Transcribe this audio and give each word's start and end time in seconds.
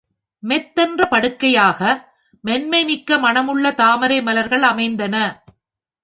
மெத்தென்ற 0.43 1.05
படுக்கையாக, 1.09 1.79
மென்மை 2.43 2.85
மிக்க 2.85 3.19
மணமுள்ள 3.19 3.71
தாமரை 3.71 4.21
மலர்கள் 4.21 4.61
அமைந்தன. 4.61 5.15